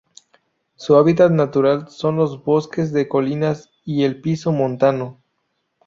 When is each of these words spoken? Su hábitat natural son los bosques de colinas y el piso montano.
Su 0.77 0.95
hábitat 0.95 1.29
natural 1.31 1.87
son 1.89 2.15
los 2.15 2.43
bosques 2.43 2.91
de 2.91 3.07
colinas 3.07 3.69
y 3.85 4.03
el 4.03 4.19
piso 4.19 4.51
montano. 4.51 5.21